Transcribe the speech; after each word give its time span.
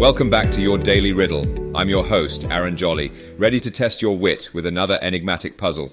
Welcome 0.00 0.30
back 0.30 0.50
to 0.52 0.62
your 0.62 0.78
Daily 0.78 1.12
Riddle. 1.12 1.76
I'm 1.76 1.90
your 1.90 2.06
host, 2.06 2.44
Aaron 2.44 2.74
Jolly, 2.74 3.12
ready 3.36 3.60
to 3.60 3.70
test 3.70 4.00
your 4.00 4.16
wit 4.16 4.48
with 4.54 4.64
another 4.64 4.98
enigmatic 5.02 5.58
puzzle. 5.58 5.92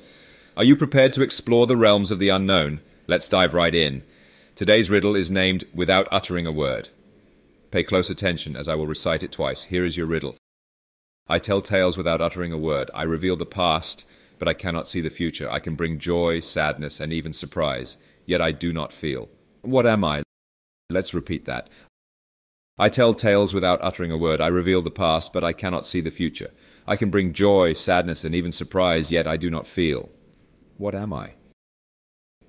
Are 0.55 0.63
you 0.63 0.77
prepared 0.77 1.11
to 1.11 1.21
explore 1.21 1.67
the 1.67 1.75
realms 1.75 2.09
of 2.09 2.17
the 2.17 2.29
unknown? 2.29 2.79
Let's 3.07 3.27
dive 3.27 3.53
right 3.53 3.75
in. 3.75 4.03
Today's 4.55 4.89
riddle 4.89 5.17
is 5.17 5.29
named 5.29 5.65
Without 5.73 6.07
Uttering 6.09 6.47
a 6.47 6.53
Word. 6.53 6.87
Pay 7.69 7.83
close 7.83 8.09
attention 8.09 8.55
as 8.55 8.69
I 8.69 8.75
will 8.75 8.87
recite 8.87 9.23
it 9.23 9.33
twice. 9.33 9.63
Here 9.63 9.83
is 9.83 9.97
your 9.97 10.07
riddle. 10.07 10.37
I 11.27 11.37
tell 11.37 11.61
tales 11.61 11.97
without 11.97 12.21
uttering 12.21 12.53
a 12.53 12.57
word. 12.57 12.89
I 12.93 13.03
reveal 13.03 13.35
the 13.35 13.45
past, 13.45 14.05
but 14.39 14.47
I 14.47 14.53
cannot 14.53 14.87
see 14.87 15.01
the 15.01 15.09
future. 15.09 15.51
I 15.51 15.59
can 15.59 15.75
bring 15.75 15.99
joy, 15.99 16.39
sadness, 16.39 17.01
and 17.01 17.11
even 17.11 17.33
surprise, 17.33 17.97
yet 18.25 18.41
I 18.41 18.53
do 18.53 18.71
not 18.71 18.93
feel. 18.93 19.27
What 19.63 19.85
am 19.85 20.05
I? 20.05 20.23
Let's 20.89 21.13
repeat 21.13 21.43
that. 21.43 21.69
I 22.79 22.89
tell 22.89 23.15
tales 23.15 23.55
without 23.55 23.83
uttering 23.83 24.11
a 24.11 24.17
word. 24.17 24.39
I 24.39 24.47
reveal 24.47 24.83
the 24.83 24.91
past, 24.91 25.33
but 25.33 25.43
I 25.43 25.51
cannot 25.51 25.87
see 25.87 25.99
the 25.99 26.11
future. 26.11 26.51
I 26.85 26.95
can 26.95 27.09
bring 27.09 27.33
joy, 27.33 27.73
sadness, 27.73 28.23
and 28.23 28.35
even 28.35 28.51
surprise, 28.51 29.09
yet 29.09 29.25
I 29.25 29.35
do 29.35 29.49
not 29.49 29.65
feel. 29.65 30.09
What 30.77 30.93
am 30.93 31.11
I? 31.11 31.31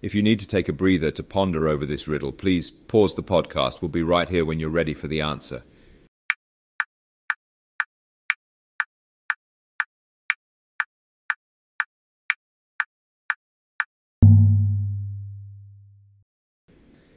If 0.03 0.15
you 0.15 0.23
need 0.23 0.39
to 0.41 0.47
take 0.47 0.69
a 0.69 0.73
breather 0.75 1.11
to 1.13 1.23
ponder 1.23 1.67
over 1.67 1.87
this 1.87 2.07
riddle, 2.07 2.31
please 2.31 2.71
pause 2.71 3.15
the 3.15 3.23
podcast. 3.23 3.81
We'll 3.81 3.89
be 3.89 4.03
right 4.03 4.29
here 4.29 4.45
when 4.45 4.61
you're 4.61 4.69
ready 4.69 4.93
for 4.93 5.09
the 5.09 5.23
answer. 5.23 5.63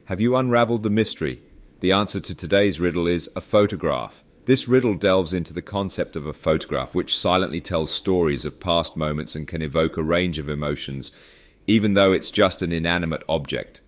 Have 0.05 0.21
you 0.21 0.37
unraveled 0.37 0.84
the 0.84 0.89
mystery? 0.89 1.41
The 1.81 1.91
answer 1.91 2.20
to 2.20 2.35
today's 2.35 2.79
riddle 2.79 3.07
is 3.07 3.27
a 3.35 3.41
photograph. 3.41 4.24
This 4.46 4.68
riddle 4.68 4.93
delves 4.93 5.34
into 5.34 5.51
the 5.51 5.63
concept 5.63 6.15
of 6.15 6.27
a 6.27 6.34
photograph, 6.34 6.93
which 6.93 7.18
silently 7.18 7.60
tells 7.60 7.90
stories 7.90 8.46
of 8.46 8.60
past 8.60 8.96
moments 8.96 9.34
and 9.35 9.48
can 9.48 9.63
evoke 9.63 9.98
a 9.98 10.04
range 10.04 10.38
of 10.38 10.48
emotions, 10.48 11.10
even 11.65 11.96
though 11.96 12.12
it's 12.12 12.29
just 12.29 12.62
an 12.62 12.71
inanimate 12.71 13.23
object. 13.27 13.82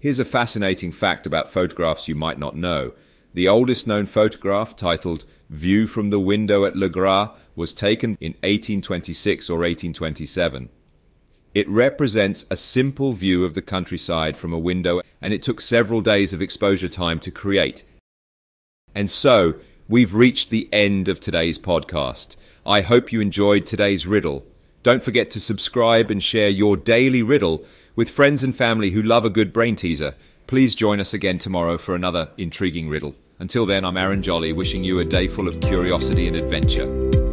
Here's 0.00 0.18
a 0.18 0.24
fascinating 0.24 0.90
fact 0.90 1.24
about 1.24 1.52
photographs 1.52 2.08
you 2.08 2.16
might 2.16 2.40
not 2.40 2.56
know. 2.56 2.94
The 3.32 3.46
oldest 3.46 3.86
known 3.86 4.06
photograph, 4.06 4.74
titled 4.74 5.24
View 5.50 5.86
from 5.86 6.10
the 6.10 6.18
Window 6.18 6.64
at 6.64 6.74
Le 6.74 6.88
Gras, 6.88 7.36
was 7.54 7.72
taken 7.72 8.18
in 8.20 8.32
1826 8.42 9.48
or 9.48 9.58
1827. 9.58 10.68
It 11.52 11.68
represents 11.68 12.44
a 12.48 12.56
simple 12.56 13.12
view 13.12 13.44
of 13.44 13.54
the 13.54 13.62
countryside 13.62 14.36
from 14.36 14.52
a 14.52 14.58
window, 14.58 15.00
and 15.20 15.34
it 15.34 15.42
took 15.42 15.60
several 15.60 16.00
days 16.00 16.32
of 16.32 16.40
exposure 16.40 16.88
time 16.88 17.18
to 17.20 17.30
create. 17.32 17.84
And 18.94 19.10
so, 19.10 19.54
we've 19.88 20.14
reached 20.14 20.50
the 20.50 20.68
end 20.72 21.08
of 21.08 21.18
today's 21.18 21.58
podcast. 21.58 22.36
I 22.64 22.82
hope 22.82 23.12
you 23.12 23.20
enjoyed 23.20 23.66
today's 23.66 24.06
riddle. 24.06 24.44
Don't 24.84 25.02
forget 25.02 25.30
to 25.32 25.40
subscribe 25.40 26.10
and 26.10 26.22
share 26.22 26.48
your 26.48 26.76
daily 26.76 27.22
riddle 27.22 27.64
with 27.96 28.08
friends 28.08 28.44
and 28.44 28.54
family 28.54 28.90
who 28.90 29.02
love 29.02 29.24
a 29.24 29.30
good 29.30 29.52
brain 29.52 29.74
teaser. 29.74 30.14
Please 30.46 30.76
join 30.76 31.00
us 31.00 31.12
again 31.12 31.38
tomorrow 31.38 31.78
for 31.78 31.96
another 31.96 32.30
intriguing 32.38 32.88
riddle. 32.88 33.16
Until 33.40 33.66
then, 33.66 33.84
I'm 33.84 33.96
Aaron 33.96 34.22
Jolly, 34.22 34.52
wishing 34.52 34.84
you 34.84 35.00
a 35.00 35.04
day 35.04 35.26
full 35.26 35.48
of 35.48 35.60
curiosity 35.60 36.28
and 36.28 36.36
adventure. 36.36 37.29